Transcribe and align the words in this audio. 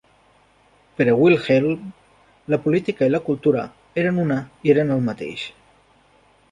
Per 0.99 1.05
a 1.11 1.13
Wilhelm, 1.19 1.83
la 2.55 2.59
política 2.65 3.11
i 3.11 3.15
la 3.15 3.23
cultura 3.29 3.67
eren 4.05 4.19
una 4.27 4.41
i 4.69 4.77
eren 4.77 4.95
el 4.99 5.07
mateix. 5.11 5.47